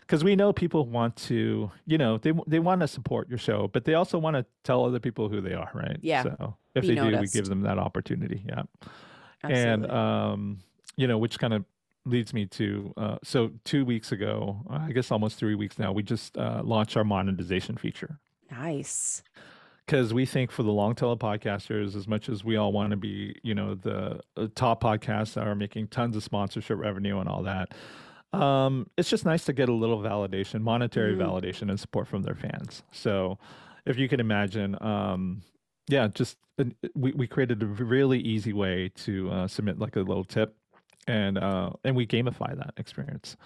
[0.00, 3.68] Because we know people want to, you know, they they want to support your show,
[3.68, 5.98] but they also want to tell other people who they are, right?
[6.02, 6.24] Yeah.
[6.24, 8.44] So if Be they do, we give them that opportunity.
[8.48, 8.62] Yeah
[9.42, 9.70] Absolutely.
[9.70, 10.60] and um
[10.96, 11.64] you know which kind of
[12.06, 16.02] leads me to uh so two weeks ago i guess almost three weeks now we
[16.02, 18.18] just uh launched our monetization feature
[18.50, 19.22] nice
[19.90, 22.92] because we think for the long tail of podcasters, as much as we all want
[22.92, 27.18] to be, you know, the uh, top podcasts that are making tons of sponsorship revenue
[27.18, 27.74] and all that,
[28.32, 31.18] um, it's just nice to get a little validation, monetary mm.
[31.18, 32.84] validation and support from their fans.
[32.92, 33.38] So
[33.84, 35.42] if you can imagine, um,
[35.90, 40.00] yeah, just uh, we, we created a really easy way to uh, submit like a
[40.00, 40.56] little tip
[41.06, 43.36] and uh, and we gamify that experience.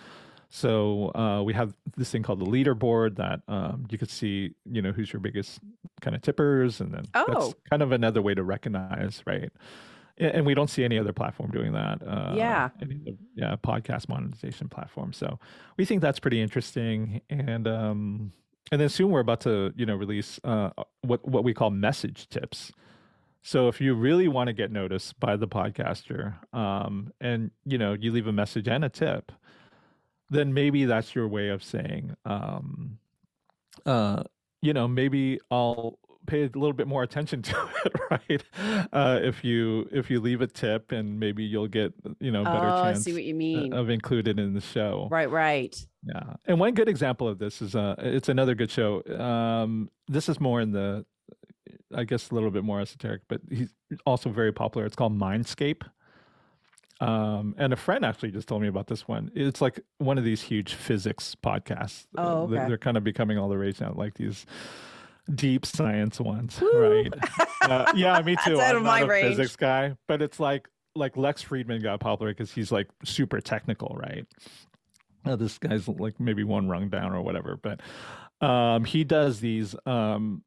[0.51, 4.83] So uh, we have this thing called the leaderboard that um, you could see, you
[4.83, 5.59] know, who's your biggest
[6.01, 7.25] kind of tippers, and then oh.
[7.29, 9.51] that's kind of another way to recognize, right?
[10.17, 12.01] And we don't see any other platform doing that.
[12.07, 12.95] Uh, yeah, other,
[13.35, 15.13] yeah, podcast monetization platform.
[15.13, 15.41] So
[15.77, 18.33] we think that's pretty interesting, and um,
[18.73, 20.71] and then soon we're about to, you know, release uh,
[21.03, 22.73] what what we call message tips.
[23.43, 27.93] So if you really want to get noticed by the podcaster, um, and you know,
[27.93, 29.33] you leave a message and a tip
[30.31, 32.99] then maybe that's your way of saying, um,
[33.87, 34.23] uh,
[34.63, 38.43] you know, maybe I'll pay a little bit more attention to it, right?
[38.93, 42.69] Uh, if you if you leave a tip, and maybe you'll get you know better
[42.69, 43.73] oh, chance I see what you mean.
[43.73, 45.09] of included in the show.
[45.11, 45.75] Right, right.
[46.07, 49.03] Yeah, and one good example of this is uh, it's another good show.
[49.19, 51.07] Um, this is more in the,
[51.95, 53.73] I guess, a little bit more esoteric, but he's
[54.05, 54.87] also very popular.
[54.87, 55.83] It's called Mindscape.
[57.01, 59.31] Um, and a friend actually just told me about this one.
[59.35, 62.07] It's like one of these huge physics podcasts.
[62.17, 62.55] Oh, okay.
[62.55, 64.47] they're, they're kind of becoming all the rage now, like these
[65.33, 66.79] deep science ones, Woo!
[66.79, 67.15] right?
[67.63, 68.61] uh, yeah, me too.
[68.61, 69.37] I'm not a range.
[69.37, 73.97] physics guy, but it's like like Lex Fridman got popular because he's like super technical,
[73.99, 74.27] right?
[75.25, 77.81] Uh, this guy's like maybe one rung down or whatever, but
[78.47, 79.75] um, he does these.
[79.87, 80.43] Um,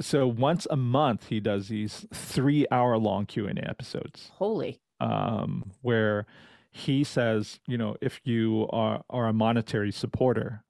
[0.00, 4.30] so once a month, he does these three hour long Q and A episodes.
[4.34, 4.80] Holy!
[5.00, 6.26] um, where
[6.70, 10.64] he says, you know, if you are are a monetary supporter,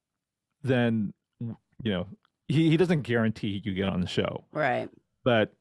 [0.63, 2.07] then you know
[2.47, 4.89] he, he doesn't guarantee you get on the show, right?
[5.23, 5.53] But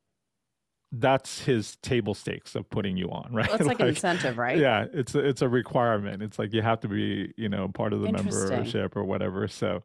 [0.92, 3.48] that's his table stakes of putting you on, right?
[3.48, 4.58] Well, it's like, like, an incentive, right?
[4.58, 6.22] Yeah, it's a, it's a requirement.
[6.22, 9.48] It's like you have to be, you know, part of the membership or whatever.
[9.48, 9.82] So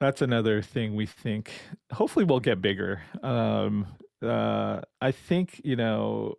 [0.00, 1.52] that's another thing we think.
[1.92, 3.02] Hopefully, we'll get bigger.
[3.22, 3.86] Um,
[4.22, 6.36] uh, I think you know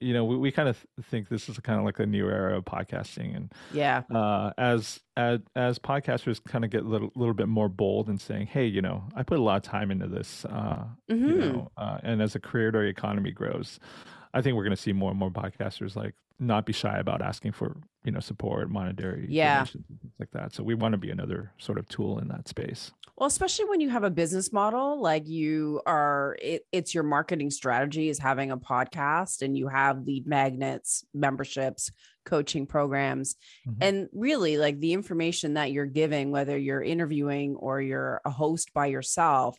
[0.00, 2.58] you know, we, we kind of think this is kind of like a new era
[2.58, 7.34] of podcasting, and yeah, uh, as as as podcasters kind of get a little little
[7.34, 10.06] bit more bold and saying, hey, you know, I put a lot of time into
[10.06, 11.28] this, uh, mm-hmm.
[11.28, 13.80] you know, uh, and as a creator economy grows,
[14.36, 17.22] I think we're going to see more and more podcasters like not be shy about
[17.22, 19.84] asking for you know support, monetary, yeah, things
[20.18, 20.54] like that.
[20.54, 22.92] So we want to be another sort of tool in that space.
[23.16, 27.50] Well, especially when you have a business model like you are, it, it's your marketing
[27.50, 31.90] strategy is having a podcast, and you have lead magnets, memberships,
[32.26, 33.82] coaching programs, mm-hmm.
[33.82, 38.74] and really like the information that you're giving, whether you're interviewing or you're a host
[38.74, 39.58] by yourself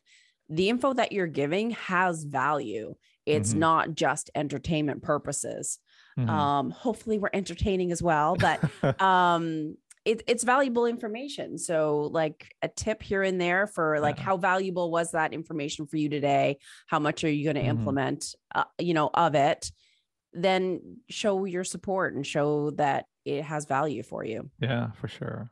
[0.50, 2.96] the info that you're giving has value.
[3.28, 3.60] It's mm-hmm.
[3.60, 5.80] not just entertainment purposes.
[6.18, 6.30] Mm-hmm.
[6.30, 11.58] Um, hopefully we're entertaining as well, but um, it, it's valuable information.
[11.58, 14.24] So like a tip here and there for like yeah.
[14.24, 16.60] how valuable was that information for you today?
[16.88, 17.72] How much are you going to mm-hmm.
[17.72, 19.72] implement, uh, you know, of it?
[20.32, 24.50] Then show your support and show that it has value for you.
[24.60, 25.52] Yeah, for sure.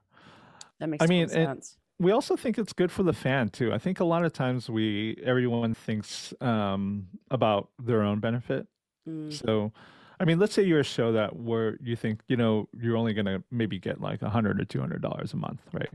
[0.80, 3.74] That makes I mean, sense we also think it's good for the fan too.
[3.74, 8.68] I think a lot of times we everyone thinks um, about their own benefit.
[9.08, 9.32] Mm.
[9.32, 9.72] So,
[10.20, 13.14] I mean, let's say you're a show that where you think you know you're only
[13.14, 15.90] going to maybe get like a hundred or two hundred dollars a month, right?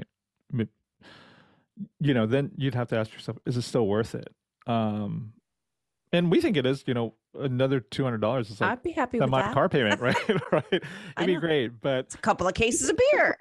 [1.99, 4.35] You know, then you'd have to ask yourself, is it still worth it?
[4.67, 5.33] Um,
[6.13, 6.85] and we think it is.
[6.87, 9.55] You know, another two hundred dollars is like I'd be happy with my that.
[9.55, 10.17] car payment, right?
[10.53, 10.65] right?
[10.73, 13.37] It'd be great, but it's a couple of cases of beer.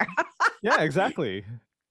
[0.62, 1.44] yeah, exactly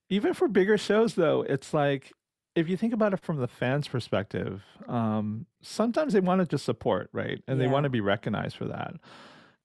[0.09, 2.11] even for bigger shows though it's like
[2.55, 6.65] if you think about it from the fans perspective um, sometimes they want to just
[6.65, 7.65] support right and yeah.
[7.65, 8.95] they want to be recognized for that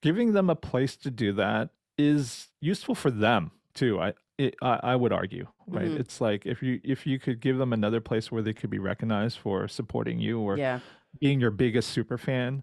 [0.01, 4.79] giving them a place to do that is useful for them too i it, I,
[4.83, 5.97] I, would argue right mm-hmm.
[5.97, 8.79] it's like if you if you could give them another place where they could be
[8.79, 10.81] recognized for supporting you or yeah.
[11.19, 12.61] being your biggest super fan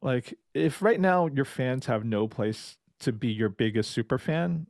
[0.00, 4.66] like if right now your fans have no place to be your biggest super fan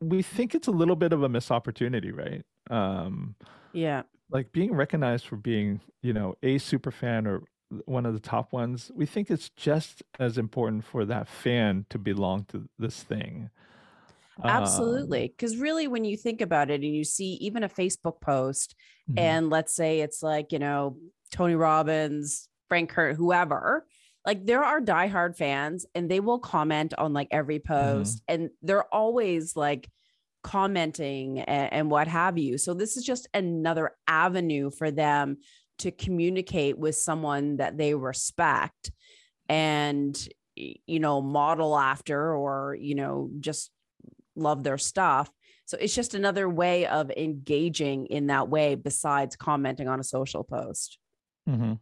[0.00, 2.44] we think it's a little bit of a missed opportunity, right?
[2.70, 3.34] Um,
[3.72, 4.02] yeah.
[4.30, 7.42] Like being recognized for being, you know, a super fan or
[7.84, 11.98] one of the top ones, we think it's just as important for that fan to
[11.98, 13.50] belong to this thing.
[14.42, 15.28] Absolutely.
[15.28, 18.74] Because um, really, when you think about it and you see even a Facebook post,
[19.10, 19.18] mm-hmm.
[19.18, 20.96] and let's say it's like, you know,
[21.32, 23.86] Tony Robbins, Frank Kern, whoever,
[24.26, 27.72] like there are diehard fans and they will comment on like every mm-hmm.
[27.72, 28.42] post mm-hmm.
[28.42, 29.88] and they're always like
[30.42, 32.58] commenting and, and what have you.
[32.58, 35.38] So this is just another avenue for them
[35.78, 38.90] to communicate with someone that they respect
[39.48, 43.70] and you know model after or you know just
[44.34, 45.30] love their stuff
[45.66, 50.42] so it's just another way of engaging in that way besides commenting on a social
[50.42, 50.98] post
[51.48, 51.74] mm-hmm.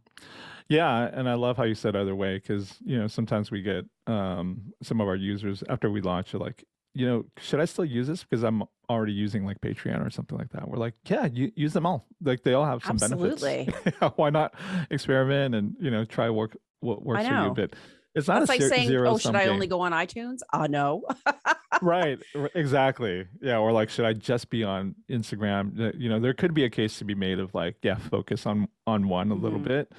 [0.69, 3.85] Yeah and i love how you said either way because you know sometimes we get
[4.09, 6.65] um, some of our users after we launch are like
[6.97, 10.39] you know, should I still use this because I'm already using like Patreon or something
[10.39, 10.67] like that?
[10.67, 12.07] We're like, yeah, you use them all.
[12.23, 13.35] Like they all have some benefits.
[13.35, 13.65] Absolutely.
[13.67, 14.13] benefits.
[14.17, 14.55] Why not
[14.91, 17.53] experiment and you know try work what works for you?
[17.55, 17.75] But
[18.15, 19.53] it's not That's like ser- saying, "Oh, should I game.
[19.53, 21.05] only go on iTunes?" Uh no.
[21.83, 22.19] right,
[22.55, 23.27] exactly.
[23.43, 26.01] Yeah, or like, should I just be on Instagram?
[26.01, 28.69] You know, there could be a case to be made of like, yeah, focus on
[28.87, 29.45] on one a mm-hmm.
[29.45, 29.93] little bit,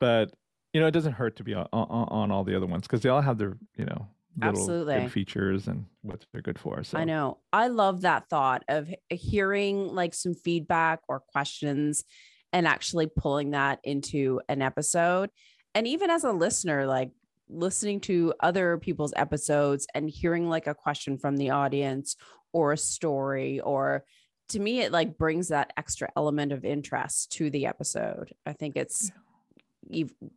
[0.00, 0.32] but
[0.72, 3.00] you know, it doesn't hurt to be on, on, on all the other ones because
[3.00, 5.08] they all have their you know little Absolutely.
[5.08, 6.84] features and what they're good for.
[6.84, 7.38] So I know.
[7.52, 12.04] I love that thought of hearing like some feedback or questions
[12.52, 15.30] and actually pulling that into an episode.
[15.74, 17.10] And even as a listener, like
[17.48, 22.16] listening to other people's episodes and hearing like a question from the audience
[22.52, 24.04] or a story or
[24.50, 28.32] to me it like brings that extra element of interest to the episode.
[28.46, 29.20] I think it's yeah.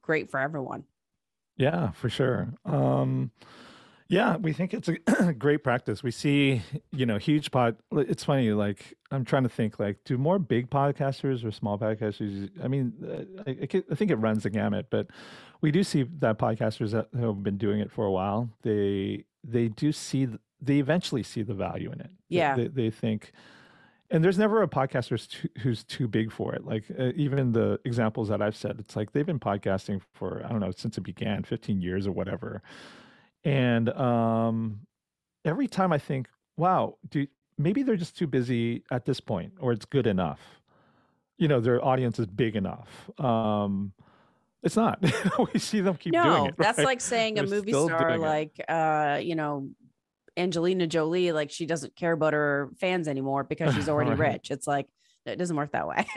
[0.02, 0.84] Great for everyone.
[1.58, 2.54] Yeah, for sure.
[2.66, 3.32] Um
[4.12, 6.04] yeah, we think it's a great practice.
[6.04, 7.78] We see, you know, huge pod.
[7.94, 12.50] It's funny, like I'm trying to think, like, do more big podcasters or small podcasters?
[12.62, 15.08] I mean, uh, I, I think it runs the gamut, but
[15.62, 19.70] we do see that podcasters that have been doing it for a while, they they
[19.70, 20.28] do see,
[20.60, 22.10] they eventually see the value in it.
[22.28, 23.32] Yeah, they, they think,
[24.12, 26.66] and there's never a podcaster who's too, who's too big for it.
[26.66, 30.50] Like uh, even the examples that I've said, it's like they've been podcasting for I
[30.50, 32.62] don't know since it began, 15 years or whatever
[33.44, 34.82] and um,
[35.46, 39.72] every time I think, wow, do, maybe they're just too busy at this point, or
[39.72, 40.40] it's good enough.
[41.38, 43.10] You know, their audience is big enough.
[43.20, 43.94] Um,
[44.62, 45.04] it's not.
[45.54, 46.56] we see them keep no, doing it.
[46.60, 49.70] No, that's like saying they're a movie star, like uh, you know,
[50.38, 54.34] Angelina Jolie, like she doesn't care about her fans anymore because she's already right.
[54.34, 54.52] rich.
[54.52, 54.88] It's like
[55.26, 56.06] it doesn't work that way.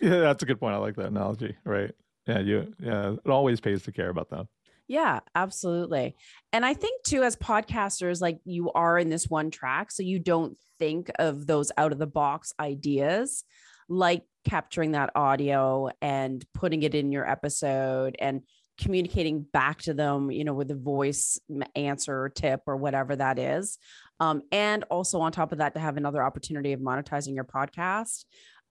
[0.00, 0.74] yeah, that's a good point.
[0.74, 1.56] I like that analogy.
[1.64, 1.92] Right.
[2.26, 4.48] Yeah, you yeah, it always pays to care about them.
[4.88, 6.16] Yeah, absolutely.
[6.52, 10.18] And I think too, as podcasters, like you are in this one track, so you
[10.18, 13.44] don't think of those out of the box ideas
[13.88, 18.42] like capturing that audio and putting it in your episode and
[18.78, 21.38] communicating back to them, you know, with a voice
[21.74, 23.78] answer or tip or whatever that is.
[24.20, 28.24] Um, and also on top of that, to have another opportunity of monetizing your podcast.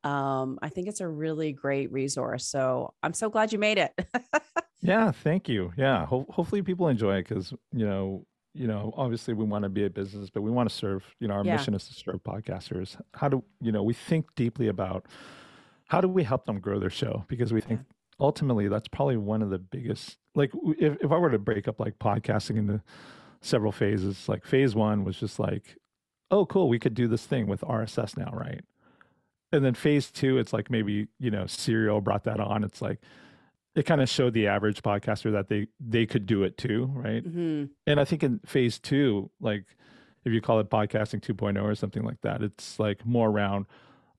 [0.04, 2.48] Um, I think it's a really great resource.
[2.48, 3.92] So I'm so glad you made it.
[4.82, 5.72] Yeah, thank you.
[5.78, 9.70] Yeah, ho- hopefully people enjoy it because you know, you know, obviously we want to
[9.70, 11.04] be a business, but we want to serve.
[11.20, 11.56] You know, our yeah.
[11.56, 13.00] mission is to serve podcasters.
[13.14, 13.84] How do you know?
[13.84, 15.06] We think deeply about
[15.88, 17.82] how do we help them grow their show because we think
[18.22, 20.18] ultimately that's probably one of the biggest.
[20.36, 22.82] Like, if if I were to break up like podcasting into
[23.42, 25.76] several phases, like phase one was just like,
[26.30, 28.62] oh, cool, we could do this thing with RSS now, right?
[29.52, 32.64] And then phase two, it's like maybe you know, Serial brought that on.
[32.64, 33.00] It's like
[33.76, 37.26] it kind of showed the average podcaster that they they could do it too, right?
[37.26, 37.66] Mm-hmm.
[37.88, 39.66] And I think in phase two, like
[40.24, 43.66] if you call it podcasting 2.0 or something like that, it's like more around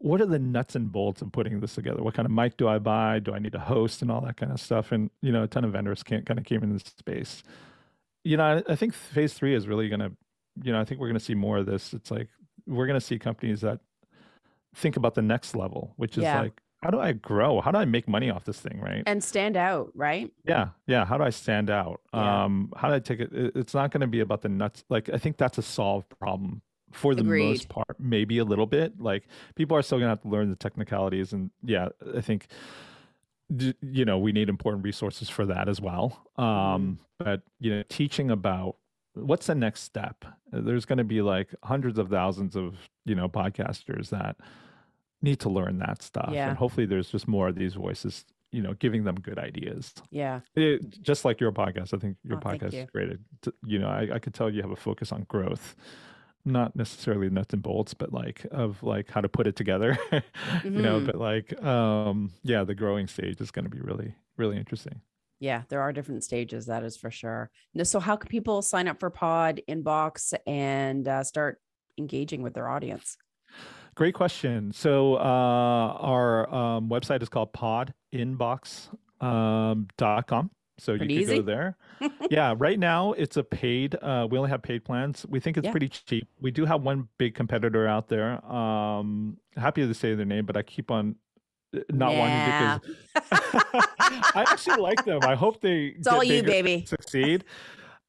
[0.02, 2.02] what are the nuts and bolts of putting this together?
[2.02, 3.20] What kind of mic do I buy?
[3.20, 4.90] Do I need a host and all that kind of stuff?
[4.90, 7.44] And you know, a ton of vendors can't kind of came into this space.
[8.24, 10.12] You know, I, I think phase three is really going to,
[10.62, 11.94] you know, I think we're going to see more of this.
[11.94, 12.28] It's like
[12.66, 13.78] we're going to see companies that
[14.74, 16.40] think about the next level, which is yeah.
[16.40, 17.60] like how do I grow?
[17.60, 19.04] How do I make money off this thing, right?
[19.06, 20.32] And stand out, right?
[20.44, 21.04] Yeah, yeah.
[21.04, 22.00] How do I stand out?
[22.12, 22.44] Yeah.
[22.44, 23.30] Um, how do I take it?
[23.32, 24.82] It's not going to be about the nuts.
[24.88, 26.60] Like I think that's a solved problem
[26.92, 27.48] for the Agreed.
[27.48, 27.96] most part.
[27.98, 29.00] Maybe a little bit.
[29.00, 29.24] Like
[29.54, 32.46] people are still going to have to learn the technicalities, and yeah, I think
[33.82, 36.26] you know we need important resources for that as well.
[36.36, 36.96] Um, mm.
[37.18, 38.76] But you know, teaching about
[39.14, 40.24] what's the next step.
[40.52, 44.36] There's going to be like hundreds of thousands of you know podcasters that
[45.22, 46.30] need to learn that stuff.
[46.32, 46.48] Yeah.
[46.48, 49.94] And hopefully there's just more of these voices, you know, giving them good ideas.
[50.10, 50.40] Yeah.
[50.54, 51.94] It, just like your podcast.
[51.94, 53.16] I think your oh, podcast is great.
[53.64, 55.76] You know, I, I could tell you have a focus on growth,
[56.44, 60.66] not necessarily nuts and bolts, but like of like how to put it together, mm-hmm.
[60.74, 61.06] you know, mm-hmm.
[61.06, 65.00] but like, um, yeah, the growing stage is going to be really, really interesting.
[65.40, 66.66] Yeah, there are different stages.
[66.66, 67.50] That is for sure.
[67.82, 71.60] So, how can people sign up for PodInbox and uh, start
[71.98, 73.16] engaging with their audience?
[73.94, 74.72] Great question.
[74.72, 78.90] So uh, our um, website is called Pod podinbox.com.
[79.20, 81.76] Um, so pretty you can go there.
[82.30, 83.94] yeah, right now it's a paid.
[84.00, 85.24] Uh, we only have paid plans.
[85.28, 85.70] We think it's yeah.
[85.70, 86.26] pretty cheap.
[86.40, 88.44] We do have one big competitor out there.
[88.44, 91.16] Um, happy to say their name, but I keep on
[91.90, 92.18] not Nah.
[92.18, 93.30] wanting because
[94.34, 95.20] I actually like them.
[95.22, 96.84] I hope they It's all you, baby.
[96.86, 97.44] succeed.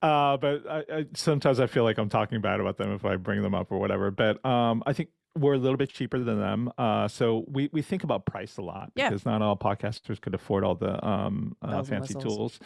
[0.01, 3.15] Uh, but I, I, sometimes I feel like I'm talking bad about them if I
[3.15, 4.11] bring them up or whatever.
[4.11, 6.71] But um, I think we're a little bit cheaper than them.
[6.77, 9.09] Uh, so we, we think about price a lot Yeah.
[9.09, 12.35] because not all podcasters could afford all the um, uh, fancy whistles.
[12.35, 12.59] tools.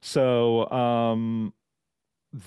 [0.00, 1.52] So um,
[2.32, 2.44] th-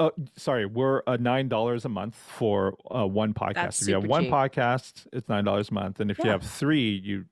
[0.00, 3.54] uh, sorry, we're uh, nine dollars a month for uh, one podcast.
[3.54, 4.32] That's if you have one cheap.
[4.32, 7.24] podcast, it's nine dollars a month, and if you have three, you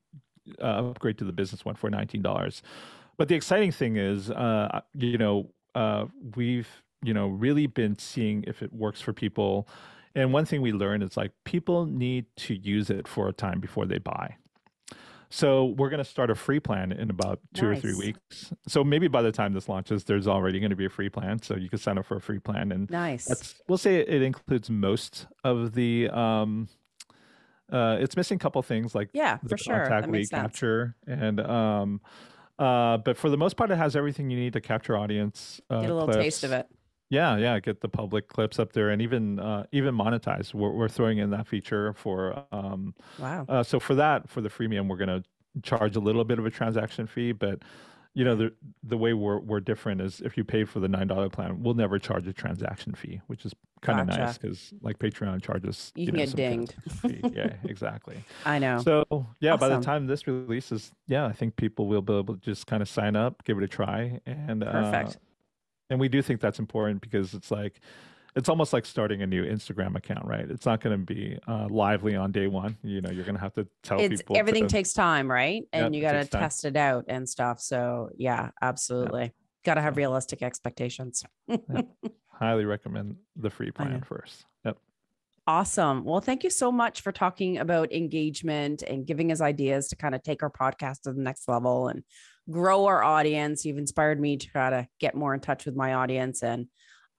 [0.60, 2.62] uh, upgrade to the business one for nineteen dollars.
[3.16, 6.68] But the exciting thing is, uh, you know, uh, we've
[7.02, 9.66] you know really been seeing if it works for people.
[10.14, 13.60] And one thing we learned is like people need to use it for a time
[13.60, 14.36] before they buy.
[15.32, 18.52] So we're going to start a free plan in about two or three weeks.
[18.66, 21.40] So maybe by the time this launches, there's already going to be a free plan.
[21.40, 23.26] So you can sign up for a free plan, and Nice.
[23.26, 26.08] that's we'll say it includes most of the.
[26.10, 26.68] Um,
[27.72, 29.74] uh, it's missing a couple things like yeah, the for sure.
[29.82, 30.42] contact That lead makes sense.
[30.42, 32.00] capture and um,
[32.58, 35.60] uh, but for the most part, it has everything you need to capture audience.
[35.70, 36.66] Uh, Get a little taste of it.
[37.10, 40.54] Yeah, yeah, get the public clips up there and even uh, even monetize.
[40.54, 43.44] We're, we're throwing in that feature for um, Wow.
[43.48, 45.24] uh, so for that for the freemium, we're going to
[45.62, 47.62] charge a little bit of a transaction fee, but
[48.14, 48.52] you know the
[48.84, 51.74] the way we're we're different is if you paid for the nine dollar plan, we'll
[51.74, 53.52] never charge a transaction fee, which is
[53.82, 54.20] kind of Gotcha.
[54.20, 56.74] nice because like Patreon charges You can know, get dinged.
[57.34, 58.22] yeah, exactly.
[58.46, 58.78] I know.
[58.78, 59.04] So
[59.40, 62.66] yeah, by the time this releases, yeah, I think people will be able to just
[62.68, 65.18] kind of sign up, give it a try, and uh, Perfect.
[65.90, 67.80] And we do think that's important because it's like
[68.36, 70.48] it's almost like starting a new Instagram account, right?
[70.48, 72.76] It's not going to be uh, lively on day one.
[72.82, 75.64] You know, you're going to have to tell it's people everything to, takes time, right?
[75.72, 77.60] And you got to test it out and stuff.
[77.60, 79.32] So yeah, absolutely.
[79.64, 81.24] Got to have realistic expectations.
[82.40, 84.46] highly recommend the free plan first.
[84.64, 84.78] Yep.
[85.46, 86.04] Awesome.
[86.04, 90.14] Well, thank you so much for talking about engagement and giving us ideas to kind
[90.14, 92.02] of take our podcast to the next level and
[92.50, 93.64] grow our audience.
[93.64, 96.66] You've inspired me to try to get more in touch with my audience and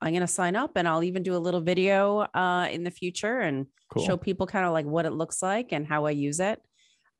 [0.04, 2.90] I'm going to sign up and I'll even do a little video uh, in the
[2.92, 4.06] future and Cool.
[4.06, 6.60] show people kind of like what it looks like and how I use it.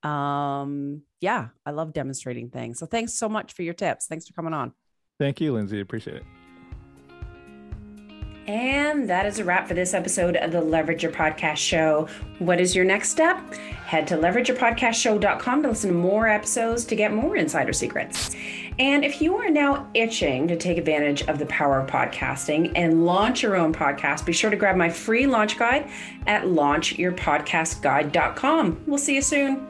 [0.04, 2.80] Um, yeah, I love demonstrating things.
[2.80, 4.08] So thanks so much for your tips.
[4.08, 4.74] Thanks for coming on.
[5.20, 5.80] Thank you, Lindsay.
[5.80, 6.41] Appreciate it.
[8.48, 12.08] And that is a wrap for this episode of the Leverage Your Podcast Show.
[12.40, 13.38] What is your next step?
[13.86, 18.36] Head to leverageyourpodcastshow.com to listen to more episodes to get more insider secrets.
[18.80, 23.06] And if you are now itching to take advantage of the power of podcasting and
[23.06, 25.88] launch your own podcast, be sure to grab my free launch guide
[26.26, 28.84] at launchyourpodcastguide.com.
[28.88, 29.68] We'll see you soon.